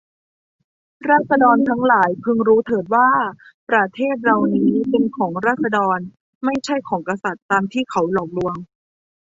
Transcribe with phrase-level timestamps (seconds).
[1.09, 3.09] ราษฎรทั้งหลายพึงรู้เถิดว่า
[3.69, 5.99] ประเทศเรานี้เป็นของราษฎร
[6.45, 8.55] ไม่ใช่ของกษัตริย์ตามที่เขาหลอกลวง